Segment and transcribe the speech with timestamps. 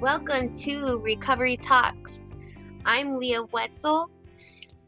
[0.00, 2.28] Welcome to Recovery Talks.
[2.84, 4.10] I'm Leah Wetzel,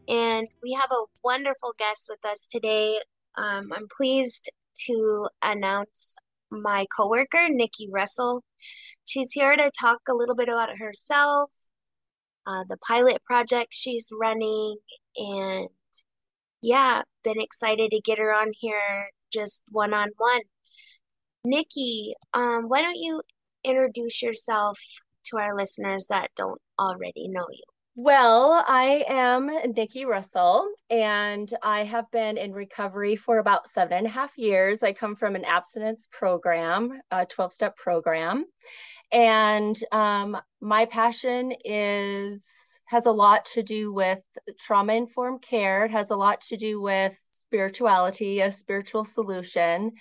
[0.06, 3.00] and we have a wonderful guest with us today.
[3.34, 4.50] Um, I'm pleased
[4.86, 6.16] to announce
[6.50, 8.44] my coworker, Nikki Russell.
[9.06, 11.50] She's here to talk a little bit about herself,
[12.46, 14.76] uh, the pilot project she's running,
[15.16, 15.68] and
[16.60, 20.42] yeah, been excited to get her on here just one on one.
[21.44, 23.22] Nikki, um, why don't you
[23.68, 24.78] introduce yourself
[25.26, 27.62] to our listeners that don't already know you?
[28.00, 34.06] Well, I am Nikki Russell, and I have been in recovery for about seven and
[34.06, 34.84] a half years.
[34.84, 38.44] I come from an abstinence program, a 12 step program.
[39.10, 44.20] And um, my passion is has a lot to do with
[44.58, 45.86] trauma informed care.
[45.86, 49.92] It has a lot to do with spirituality, a spiritual solution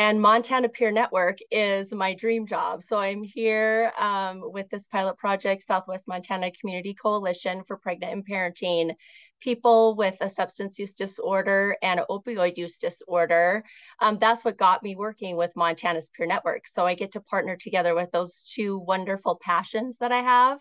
[0.00, 2.82] and Montana Peer Network is my dream job.
[2.82, 8.26] So I'm here um, with this pilot project, Southwest Montana Community Coalition for Pregnant and
[8.26, 8.94] Parenting
[9.42, 13.62] people with a substance use disorder and an opioid use disorder.
[14.00, 16.66] Um, that's what got me working with Montana's Peer Network.
[16.66, 20.60] So I get to partner together with those two wonderful passions that I have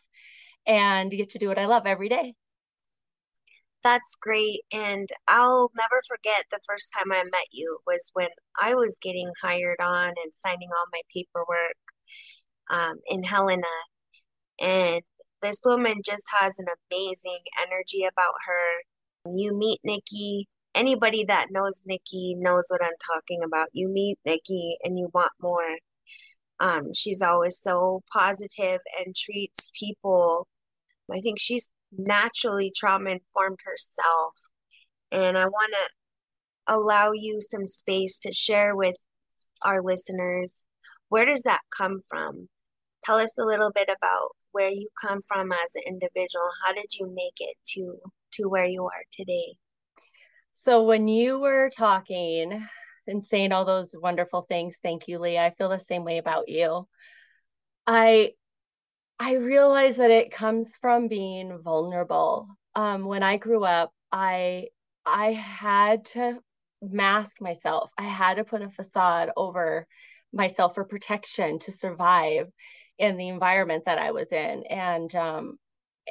[0.67, 2.33] and get to do what I love every day.
[3.83, 4.61] That's great.
[4.73, 8.29] And I'll never forget the first time I met you was when
[8.61, 11.77] I was getting hired on and signing all my paperwork
[12.69, 13.67] um, in Helena.
[14.59, 15.01] And
[15.41, 19.33] this woman just has an amazing energy about her.
[19.33, 20.47] You meet Nikki.
[20.75, 23.69] Anybody that knows Nikki knows what I'm talking about.
[23.73, 25.77] You meet Nikki and you want more.
[26.59, 30.47] Um, she's always so positive and treats people.
[31.11, 34.33] I think she's naturally trauma informed herself.
[35.11, 38.95] And I want to allow you some space to share with
[39.65, 40.65] our listeners
[41.09, 42.47] where does that come from?
[43.03, 46.49] Tell us a little bit about where you come from as an individual.
[46.63, 47.97] How did you make it to
[48.33, 49.55] to where you are today?
[50.53, 52.67] So when you were talking
[53.07, 55.45] and saying all those wonderful things, thank you, Leah.
[55.45, 56.87] I feel the same way about you.
[57.87, 58.33] I
[59.19, 62.47] I realize that it comes from being vulnerable.
[62.75, 64.67] Um, when I grew up, I
[65.05, 66.39] I had to
[66.81, 67.91] mask myself.
[67.97, 69.87] I had to put a facade over
[70.31, 72.47] myself for protection to survive
[72.97, 74.63] in the environment that I was in.
[74.69, 75.59] And um,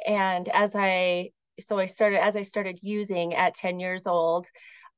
[0.05, 4.47] and as I so I started as I started using at 10 years old,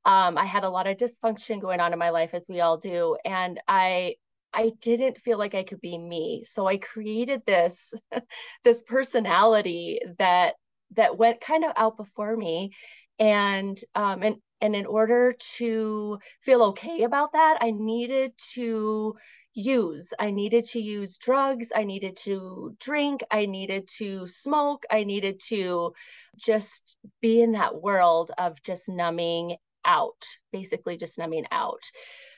[0.06, 2.78] um, I had a lot of dysfunction going on in my life, as we all
[2.78, 3.18] do.
[3.26, 4.16] And I
[4.54, 6.44] I didn't feel like I could be me.
[6.46, 7.94] So I created this
[8.64, 10.56] this personality that
[10.96, 12.72] that went kind of out before me
[13.20, 19.16] and um and and in order to feel okay about that, I needed to
[19.54, 20.14] use.
[20.20, 21.72] I needed to use drugs.
[21.76, 23.24] I needed to drink.
[23.32, 24.84] I needed to smoke.
[24.90, 25.94] I needed to
[26.38, 31.82] just be in that world of just numbing out, basically just numbing out.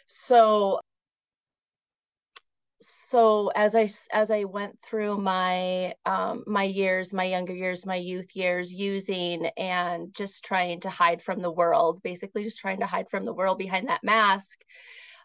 [0.05, 0.79] So
[2.87, 7.95] so as i as i went through my um, my years my younger years my
[7.95, 12.85] youth years using and just trying to hide from the world basically just trying to
[12.85, 14.61] hide from the world behind that mask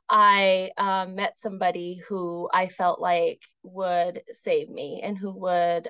[0.09, 5.89] i um, met somebody who i felt like would save me and who would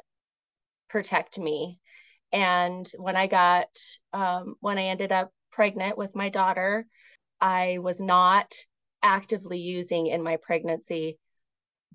[0.89, 1.79] protect me.
[2.33, 3.69] And when i got
[4.13, 6.87] um, when i ended up pregnant with my daughter
[7.41, 8.53] i was not
[9.03, 11.19] actively using in my pregnancy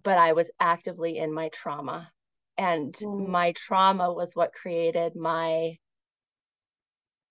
[0.01, 2.11] but I was actively in my trauma.
[2.57, 3.27] And mm.
[3.27, 5.77] my trauma was what created my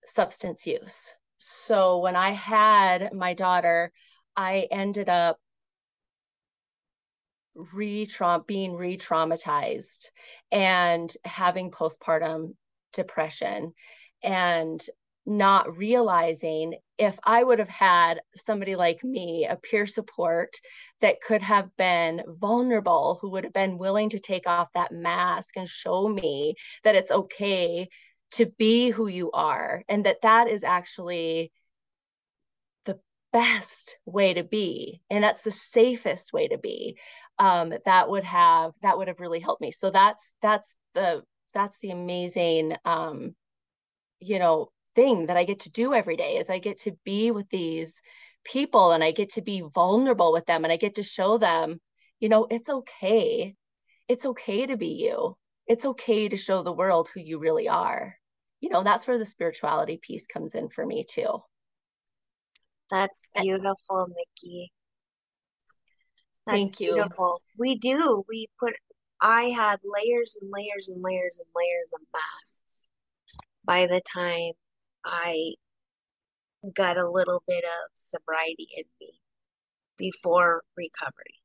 [0.05, 1.13] substance use.
[1.37, 3.91] So when I had my daughter,
[4.35, 5.37] I ended up
[7.55, 8.07] re
[8.47, 10.09] being re-traumatized
[10.51, 12.55] and having postpartum
[12.93, 13.73] depression
[14.23, 14.81] and
[15.25, 20.51] not realizing if I would have had somebody like me, a peer support
[21.01, 25.57] that could have been vulnerable, who would have been willing to take off that mask
[25.57, 27.89] and show me that it's okay
[28.31, 31.51] to be who you are and that that is actually
[32.85, 32.99] the
[33.31, 36.97] best way to be and that's the safest way to be
[37.39, 39.71] um, that would have that would have really helped me.
[39.71, 41.23] So that's that's the
[41.53, 43.35] that's the amazing um
[44.19, 47.31] you know thing that I get to do every day is I get to be
[47.31, 48.01] with these
[48.43, 51.79] people and I get to be vulnerable with them and I get to show them,
[52.19, 53.55] you know, it's okay.
[54.07, 55.37] It's okay to be you.
[55.67, 58.15] It's okay to show the world who you really are.
[58.59, 61.41] You know, that's where the spirituality piece comes in for me too.
[62.89, 63.41] That's eh.
[63.41, 64.71] beautiful, Nikki.
[66.45, 66.93] That's Thank you.
[66.93, 67.41] beautiful.
[67.57, 68.23] We do.
[68.27, 68.73] We put
[69.21, 72.89] I had layers and layers and layers and layers of masks
[73.63, 74.51] by the time
[75.05, 75.55] I
[76.75, 79.19] got a little bit of sobriety in me
[79.97, 81.41] before recovery.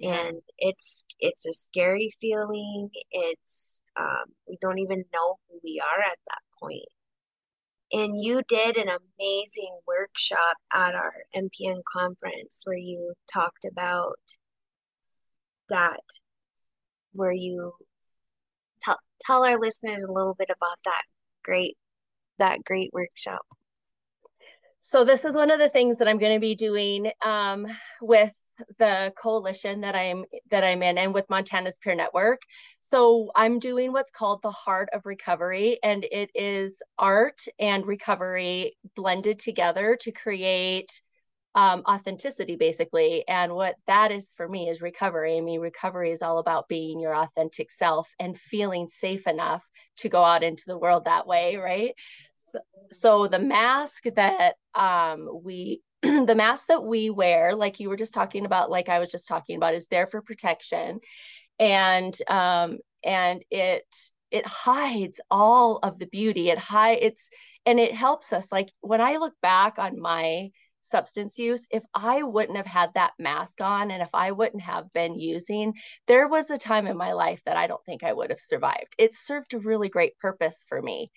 [0.00, 2.90] And it's it's a scary feeling.
[3.10, 6.86] It's um, we don't even know who we are at that point.
[7.92, 14.36] And you did an amazing workshop at our MPN conference where you talked about
[15.68, 16.00] that,
[17.12, 17.72] where you
[18.82, 21.02] tell tell our listeners a little bit about that
[21.42, 21.76] great
[22.38, 23.42] that great workshop.
[24.80, 27.66] So this is one of the things that I'm going to be doing um,
[28.00, 28.32] with
[28.78, 32.40] the coalition that I'm that I'm in and with Montana's Peer Network.
[32.80, 38.76] So I'm doing what's called the Heart of Recovery and it is art and recovery
[38.96, 40.90] blended together to create
[41.54, 46.22] um, authenticity basically and what that is for me is recovery i mean recovery is
[46.22, 49.64] all about being your authentic self and feeling safe enough
[49.96, 51.94] to go out into the world that way right
[52.90, 58.14] so, the mask that um, we the mask that we wear, like you were just
[58.14, 61.00] talking about, like I was just talking about, is there for protection,
[61.58, 63.84] and um, and it
[64.30, 66.50] it hides all of the beauty.
[66.50, 67.30] It hide it's
[67.66, 68.52] and it helps us.
[68.52, 70.50] Like when I look back on my
[70.82, 74.92] substance use, if I wouldn't have had that mask on and if I wouldn't have
[74.92, 75.74] been using,
[76.06, 78.94] there was a time in my life that I don't think I would have survived.
[78.98, 81.10] It served a really great purpose for me.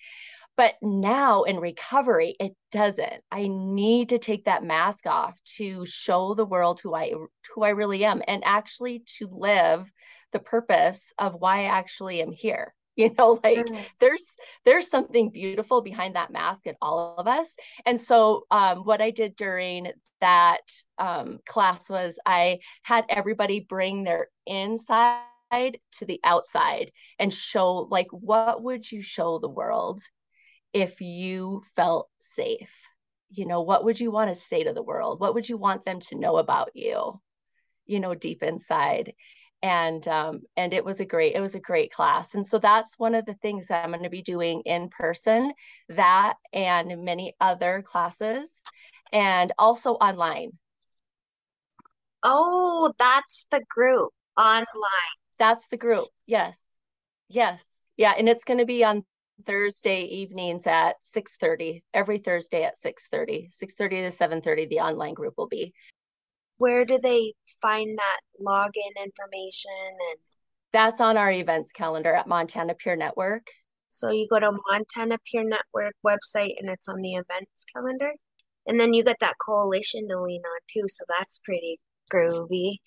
[0.62, 3.24] But now in recovery, it doesn't.
[3.32, 7.14] I need to take that mask off to show the world who I
[7.56, 9.92] who I really am and actually to live
[10.34, 12.76] the purpose of why I actually am here.
[12.98, 13.84] You know, like mm.
[14.00, 14.36] there's
[14.66, 17.56] there's something beautiful behind that mask in all of us.
[17.86, 19.88] And so um, what I did during
[20.20, 20.62] that
[21.00, 25.24] um, class was I had everybody bring their inside
[25.54, 30.02] to the outside and show like what would you show the world
[30.74, 32.88] if you felt safe?
[33.30, 35.20] You know, what would you want to say to the world?
[35.20, 37.20] What would you want them to know about you?
[37.86, 39.14] You know, deep inside.
[39.64, 42.34] And um, and it was a great, it was a great class.
[42.34, 45.54] And so that's one of the things that I'm going to be doing in person,
[45.90, 48.62] that and many other classes,
[49.14, 50.52] and also online.
[52.24, 54.66] Oh, that's the group online.
[55.38, 56.08] That's the group.
[56.26, 56.62] Yes.
[57.30, 57.68] Yes.
[57.98, 58.14] Yeah.
[58.18, 59.06] And it's going to be on
[59.46, 61.84] Thursday evenings at 6:30.
[61.94, 63.50] Every Thursday at 6:30.
[63.52, 65.74] 6:30 to 7:30 the online group will be.
[66.58, 69.72] Where do they find that login information
[70.10, 70.20] and
[70.74, 73.48] That's on our events calendar at Montana Peer Network.
[73.90, 78.14] So you go to Montana Peer Network website and it's on the events calendar.
[78.66, 81.80] And then you get that coalition to lean on too, so that's pretty
[82.14, 82.78] groovy.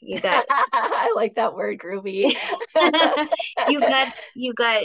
[0.00, 2.34] You got I like that word groovy.
[3.68, 4.84] you got you got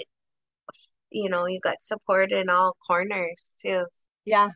[1.12, 3.86] you know, you got support in all corners too.
[4.26, 4.50] Yeah.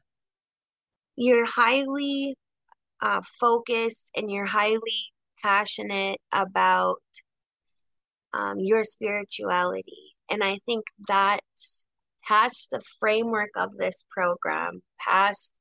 [1.15, 2.37] You're highly
[3.01, 5.11] uh, focused and you're highly
[5.43, 7.01] passionate about
[8.33, 10.15] um, your spirituality.
[10.29, 11.85] And I think that's
[12.27, 15.53] past the framework of this program, past,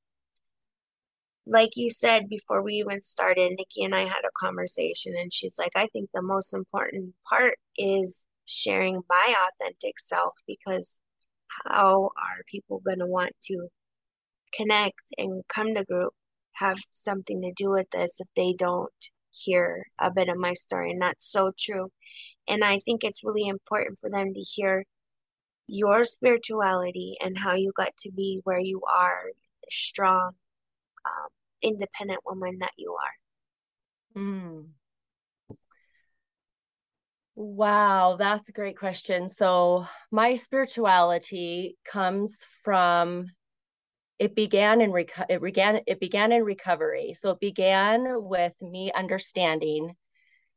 [1.46, 5.58] like you said before we even started, Nikki and I had a conversation, and she's
[5.58, 11.00] like, I think the most important part is sharing my authentic self because
[11.66, 13.68] how are people going to want to
[14.52, 16.12] connect and come to group
[16.54, 18.92] have something to do with this if they don't
[19.30, 20.90] hear a bit of my story?
[20.90, 21.90] And that's so true.
[22.48, 24.84] And i think it's really important for them to hear
[25.66, 29.30] your spirituality and how you got to be where you are
[29.70, 30.32] strong
[31.06, 31.28] um,
[31.62, 34.20] independent woman that you are.
[34.22, 34.66] Mm.
[37.36, 39.28] Wow, that's a great question.
[39.28, 43.26] So, my spirituality comes from
[44.18, 47.14] it began in reco- it began it began in recovery.
[47.14, 49.96] So it began with me understanding.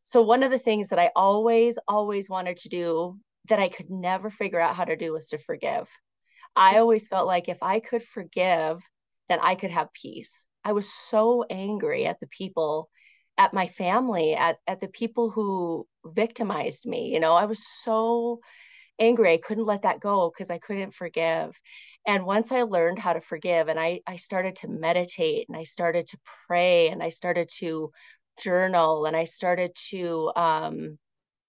[0.03, 3.19] So one of the things that I always always wanted to do
[3.49, 5.89] that I could never figure out how to do was to forgive.
[6.55, 8.81] I always felt like if I could forgive,
[9.29, 10.45] then I could have peace.
[10.63, 12.89] I was so angry at the people
[13.37, 17.13] at my family, at at the people who victimized me.
[17.13, 18.39] You know, I was so
[18.99, 19.33] angry.
[19.33, 21.59] I couldn't let that go because I couldn't forgive.
[22.05, 25.63] And once I learned how to forgive and I I started to meditate and I
[25.63, 27.91] started to pray and I started to
[28.39, 30.97] journal and I started to um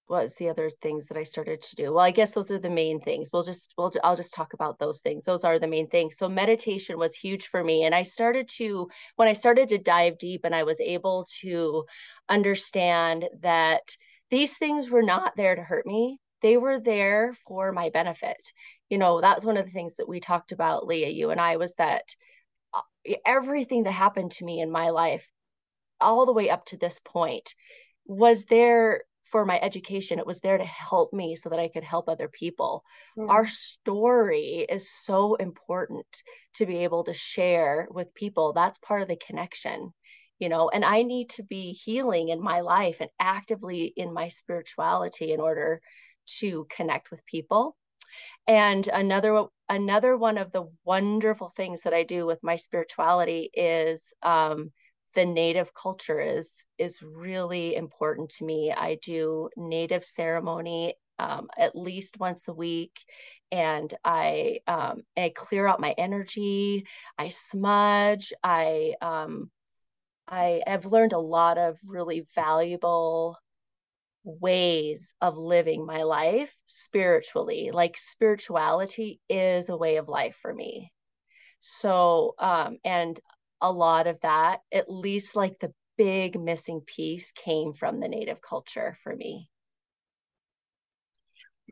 [0.06, 1.92] what's the other things that I started to do?
[1.92, 3.28] Well, I guess those are the main things.
[3.32, 5.24] We'll just we'll I'll just talk about those things.
[5.24, 6.16] Those are the main things.
[6.16, 10.18] So meditation was huge for me and I started to when I started to dive
[10.18, 11.84] deep and I was able to
[12.28, 13.82] understand that
[14.30, 16.18] these things were not there to hurt me.
[16.42, 18.52] They were there for my benefit.
[18.88, 21.56] You know, that's one of the things that we talked about Leah you and I
[21.56, 22.04] was that
[22.74, 22.82] uh,
[23.26, 25.28] everything that happened to me in my life
[26.00, 27.54] all the way up to this point
[28.06, 30.18] was there for my education.
[30.18, 32.82] It was there to help me so that I could help other people.
[33.16, 33.28] Mm.
[33.28, 36.06] Our story is so important
[36.54, 38.52] to be able to share with people.
[38.52, 39.92] That's part of the connection,
[40.38, 44.28] you know, and I need to be healing in my life and actively in my
[44.28, 45.80] spirituality in order
[46.40, 47.76] to connect with people.
[48.46, 54.14] And another another one of the wonderful things that I do with my spirituality is
[54.22, 54.72] um,
[55.14, 58.72] the native culture is is really important to me.
[58.72, 62.92] I do native ceremony um, at least once a week,
[63.50, 66.86] and I um, I clear out my energy.
[67.18, 68.32] I smudge.
[68.42, 69.50] I um,
[70.30, 73.38] I have learned a lot of really valuable
[74.24, 77.70] ways of living my life spiritually.
[77.72, 80.92] Like spirituality is a way of life for me.
[81.60, 83.18] So, um, and
[83.60, 88.40] a lot of that, at least like the big missing piece came from the native
[88.42, 89.48] culture for me.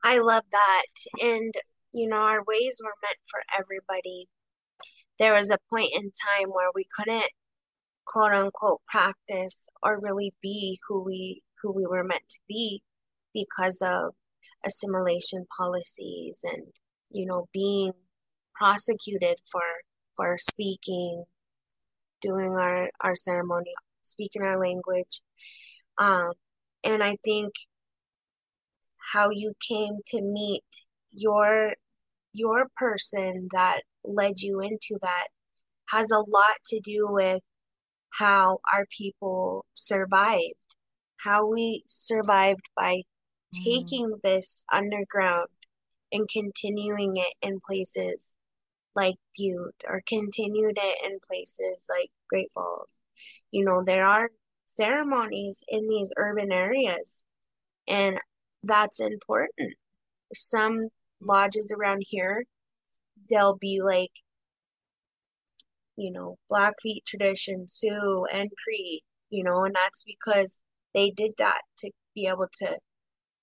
[0.02, 0.86] I love that.
[1.22, 1.54] And,
[1.92, 4.28] you know, our ways were meant for everybody.
[5.18, 7.30] There was a point in time where we couldn't
[8.06, 12.82] quote unquote practice or really be who we who we were meant to be
[13.34, 14.14] because of
[14.64, 16.68] assimilation policies and
[17.10, 17.92] you know being
[18.54, 19.62] prosecuted for
[20.16, 21.24] for speaking
[22.22, 23.72] doing our, our ceremony,
[24.02, 25.22] speaking our language.
[25.98, 26.32] Um,
[26.84, 27.52] and I think
[29.12, 30.64] how you came to meet
[31.10, 31.74] your
[32.32, 35.28] your person that led you into that
[35.88, 37.40] has a lot to do with
[38.18, 40.54] how our people survived
[41.26, 43.64] how we survived by mm-hmm.
[43.64, 45.48] taking this underground
[46.12, 48.34] and continuing it in places
[48.94, 53.00] like Butte or continued it in places like Great Falls.
[53.50, 54.30] You know, there are
[54.66, 57.24] ceremonies in these urban areas,
[57.86, 58.18] and
[58.62, 59.74] that's important.
[60.32, 60.88] Some
[61.20, 62.44] lodges around here,
[63.28, 64.12] they'll be like,
[65.96, 70.62] you know, Blackfeet tradition, Sioux, and Cree, you know, and that's because
[70.94, 72.78] they did that to be able to,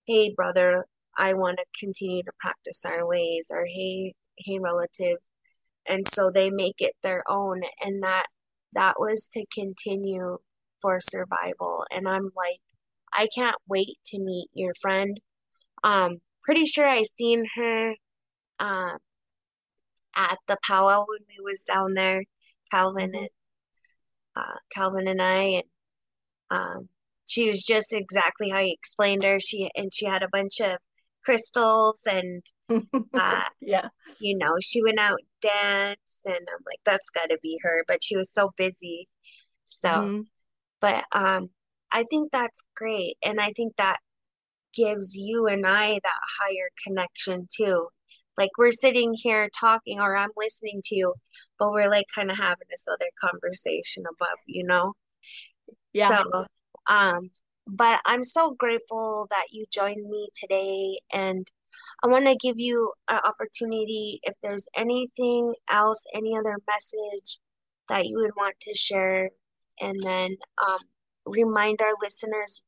[0.07, 0.85] hey, brother,
[1.17, 5.17] I want to continue to practice our ways, or hey, hey, relative,
[5.87, 8.27] and so they make it their own and that
[8.73, 10.37] that was to continue
[10.81, 11.85] for survival.
[11.91, 12.59] And i'm like
[13.13, 15.19] i can't wait to meet your friend.
[15.83, 17.95] Um pretty sure i seen her
[18.59, 18.97] um
[20.15, 22.23] at the powwow when we was down there
[22.73, 23.29] calvin and
[24.35, 25.63] uh calvin and i and
[26.49, 26.89] um
[27.25, 29.39] she was just exactly how you explained her.
[29.39, 30.77] She and she had a bunch of
[31.23, 32.43] crystals and
[33.13, 33.87] uh, yeah.
[34.19, 38.03] you know she went out danced and i'm like that's got to be her but
[38.03, 39.07] she was so busy.
[39.65, 40.21] So mm-hmm.
[40.81, 41.49] but um
[41.91, 43.97] i think that's great and i think that
[44.75, 47.87] gives you and i that higher connection too
[48.37, 51.13] like we're sitting here talking or i'm listening to you
[51.59, 54.93] but we're like kind of having this other conversation above you know
[55.93, 56.45] yeah so
[56.89, 57.29] um
[57.67, 60.99] but I'm so grateful that you joined me today.
[61.11, 61.47] And
[62.03, 67.39] I want to give you an opportunity if there's anything else, any other message
[67.89, 69.29] that you would want to share,
[69.81, 70.79] and then um,
[71.25, 72.61] remind our listeners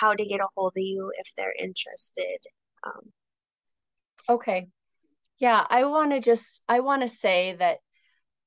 [0.00, 2.38] how to get a hold of you if they're interested.
[2.86, 3.12] Um,
[4.28, 4.68] okay.
[5.38, 7.78] Yeah, I want to just, I want to say that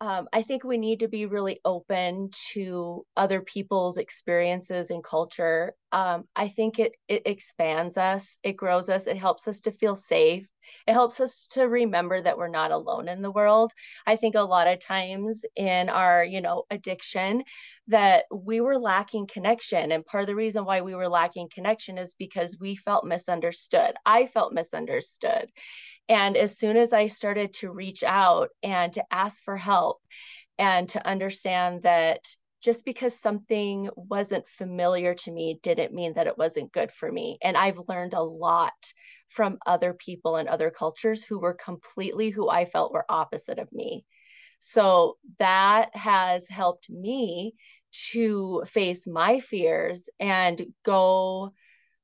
[0.02, 5.74] um, I think we need to be really open to other people's experiences and culture.
[5.92, 9.96] Um, I think it it expands us, it grows us, it helps us to feel
[9.96, 10.48] safe.
[10.88, 13.72] It helps us to remember that we're not alone in the world.
[14.08, 17.44] I think a lot of times in our, you know, addiction
[17.88, 21.98] that we were lacking connection and part of the reason why we were lacking connection
[21.98, 23.94] is because we felt misunderstood.
[24.06, 25.52] I felt misunderstood.
[26.10, 30.02] And as soon as I started to reach out and to ask for help
[30.58, 32.28] and to understand that
[32.62, 37.38] just because something wasn't familiar to me didn't mean that it wasn't good for me.
[37.42, 38.74] And I've learned a lot
[39.30, 43.72] from other people and other cultures who were completely who I felt were opposite of
[43.72, 44.06] me.
[44.60, 47.56] So that has helped me
[48.12, 51.54] to face my fears and go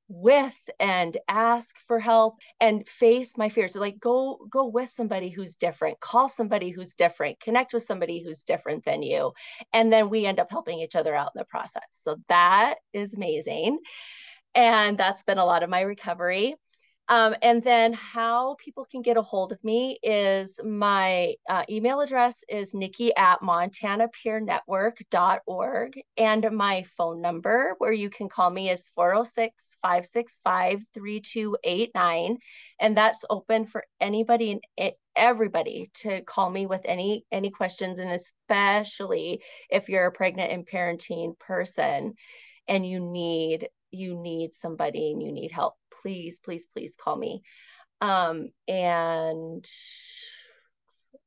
[0.10, 3.74] with and ask for help and face my fears.
[3.74, 8.24] So like go go with somebody who's different call somebody who's different connect with somebody
[8.24, 9.34] who's different than you
[9.74, 11.84] and then we end up helping each other out in the process.
[11.92, 13.80] So that is amazing.
[14.56, 16.56] And that's been a lot of my recovery
[17.10, 22.02] um, and then how people can get a hold of me is my uh, email
[22.02, 26.02] address is nikki at montanapeernetwork.org.
[26.18, 32.40] And my phone number, where you can call me, is 406 565 3289.
[32.80, 34.62] And that's open for anybody and
[35.16, 40.68] everybody to call me with any any questions and especially if you're a pregnant and
[40.68, 42.14] parenting person
[42.68, 47.42] and you need you need somebody and you need help, please, please, please call me.
[48.02, 49.66] Um, and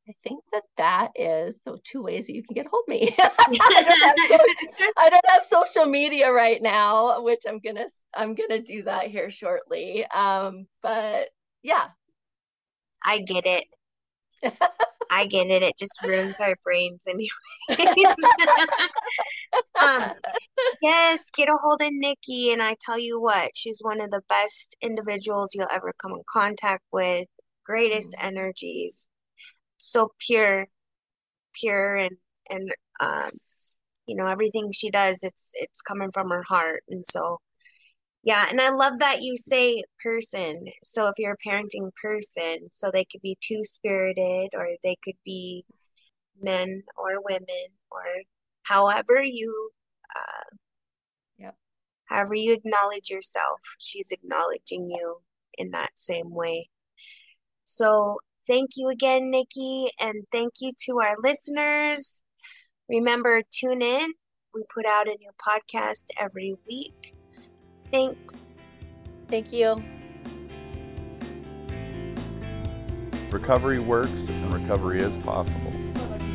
[0.08, 3.14] I think that that is the two ways that you can get hold of me.
[3.18, 8.60] I, don't social, I, don't have social media right now, which I'm gonna I'm gonna
[8.60, 10.04] do that here shortly.
[10.06, 11.28] Um, but
[11.62, 11.86] yeah,
[13.04, 13.64] I get it.
[15.10, 15.62] I get it.
[15.62, 17.28] It just ruins our brains anyway.
[19.83, 20.12] um,
[20.83, 24.23] yes, get a hold of Nikki, and I tell you what, she's one of the
[24.28, 27.26] best individuals you'll ever come in contact with.
[27.64, 28.26] Greatest mm-hmm.
[28.26, 29.09] energies,
[29.78, 30.66] so pure,
[31.54, 32.16] pure, and
[32.50, 33.30] and um,
[34.07, 37.38] you know everything she does, it's it's coming from her heart, and so
[38.23, 40.66] yeah, and I love that you say person.
[40.83, 45.16] So if you're a parenting person, so they could be two spirited or they could
[45.25, 45.64] be
[46.42, 48.02] men or women or
[48.70, 49.70] however you
[50.14, 50.56] uh
[51.38, 51.56] yep.
[52.04, 55.18] however you acknowledge yourself, she's acknowledging you
[55.58, 56.70] in that same way.
[57.64, 62.23] So thank you again, Nikki, and thank you to our listeners.
[62.88, 64.12] Remember, tune in.
[64.54, 67.14] We put out a new podcast every week.
[67.90, 68.36] Thanks.
[69.28, 69.82] Thank you.
[73.32, 75.70] Recovery works and recovery is possible.